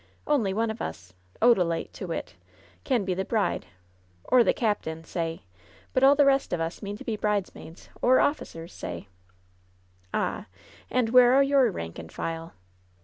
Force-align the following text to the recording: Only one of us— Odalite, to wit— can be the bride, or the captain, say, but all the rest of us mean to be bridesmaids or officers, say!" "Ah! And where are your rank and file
Only 0.25 0.51
one 0.51 0.71
of 0.71 0.81
us— 0.81 1.13
Odalite, 1.43 1.91
to 1.91 2.07
wit— 2.07 2.33
can 2.83 3.05
be 3.05 3.13
the 3.13 3.23
bride, 3.23 3.67
or 4.23 4.43
the 4.43 4.51
captain, 4.51 5.03
say, 5.03 5.43
but 5.93 6.03
all 6.03 6.15
the 6.15 6.25
rest 6.25 6.53
of 6.53 6.59
us 6.59 6.81
mean 6.81 6.97
to 6.97 7.03
be 7.03 7.15
bridesmaids 7.15 7.87
or 8.01 8.19
officers, 8.19 8.73
say!" 8.73 9.09
"Ah! 10.11 10.47
And 10.89 11.09
where 11.09 11.33
are 11.35 11.43
your 11.43 11.69
rank 11.69 11.99
and 11.99 12.11
file 12.11 12.53